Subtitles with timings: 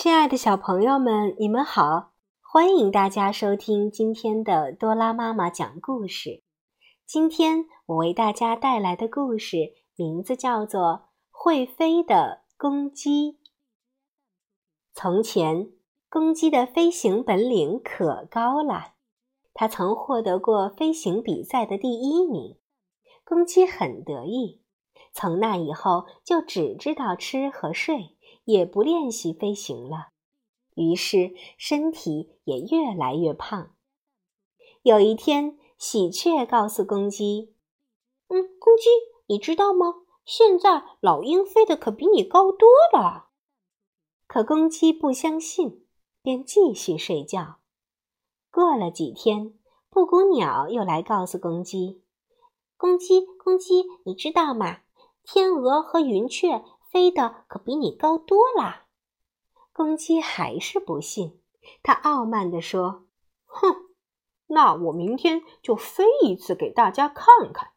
[0.00, 2.12] 亲爱的小朋友们，你们好！
[2.40, 6.44] 欢迎大家收听今天的多拉妈妈讲故事。
[7.04, 10.82] 今天我为大家带来的故事名字叫做
[11.32, 13.32] 《会飞的公鸡》。
[14.94, 15.72] 从前，
[16.08, 18.92] 公鸡的飞行本领可高了，
[19.52, 22.56] 它曾获得过飞行比赛的第一名。
[23.24, 24.62] 公鸡很得意，
[25.12, 28.16] 从那以后就只知道吃和睡。
[28.48, 30.08] 也不练习飞行了，
[30.74, 33.74] 于是身体也越来越胖。
[34.80, 37.52] 有一天，喜鹊告诉公鸡
[38.28, 38.88] ：“嗯，公鸡，
[39.26, 39.96] 你知道吗？
[40.24, 43.26] 现在老鹰飞得可比你高多了。”
[44.26, 45.84] 可公鸡不相信，
[46.22, 47.56] 便继续睡觉。
[48.50, 49.52] 过了几天，
[49.90, 52.02] 布谷鸟又来告诉公鸡
[52.78, 54.78] ：“公鸡，公鸡，你知道吗？
[55.22, 58.86] 天鹅和云雀。”飞得可比你高多啦！
[59.72, 61.40] 公鸡还是不信，
[61.82, 63.06] 它傲慢地说
[63.46, 63.88] ：“哼，
[64.48, 67.70] 那我明天就飞一次给大家看看。”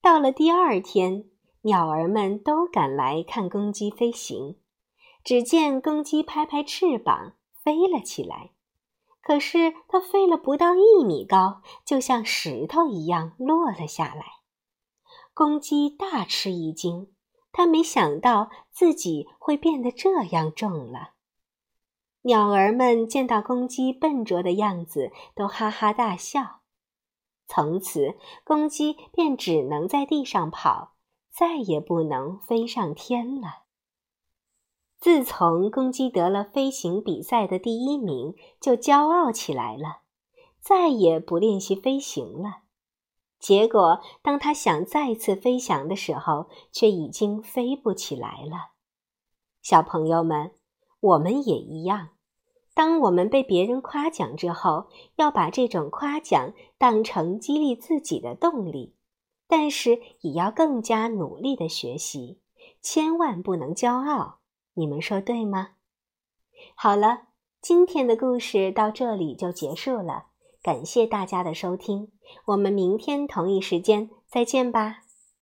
[0.00, 1.28] 到了第二天，
[1.62, 4.58] 鸟儿们都赶来看公鸡飞行。
[5.24, 8.52] 只见公鸡拍拍翅膀飞了起来，
[9.20, 14.24] 可是它飞了不到一米高，就像石头一样落了下来。
[15.34, 17.12] 公鸡大吃一惊。
[17.56, 21.14] 他没想到自己会变得这样重了。
[22.20, 26.60] 鸟儿们见到公鸡笨拙的样子，都哈哈大笑。
[27.48, 30.96] 从此，公鸡便只能在地上跑，
[31.30, 33.62] 再也不能飞上天了。
[35.00, 40.02] 自从公鸡得了飞行比赛的第一名，就骄傲起来了，
[40.60, 42.65] 再也不练习飞行了。
[43.46, 48.72] 结果，当他想再次飞翔的时候，却已经飞不起来了。
[49.62, 50.50] 小朋友们，
[50.98, 52.08] 我们也一样。
[52.74, 58.96] 当我们被别人夸奖之后，要把这种夸奖当成激励自己的动力，
[59.46, 62.40] 但是也要更加努力的学习，
[62.82, 64.40] 千万不能骄傲。
[64.74, 65.74] 你们说对吗？
[66.74, 67.28] 好了，
[67.60, 70.30] 今天的故事到这里就结束了。
[70.66, 72.08] 感谢大家的收听，
[72.46, 75.05] 我们明天同一时间再见吧。